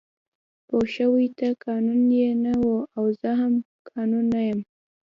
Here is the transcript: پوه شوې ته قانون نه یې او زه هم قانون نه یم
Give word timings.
پوه 0.67 0.85
شوې 0.95 1.27
ته 1.37 1.47
قانون 1.65 1.99
نه 2.09 2.13
یې 2.21 2.31
او 2.97 3.05
زه 3.21 3.29
هم 3.41 3.53
قانون 3.89 4.25
نه 4.33 4.41
یم 4.47 4.59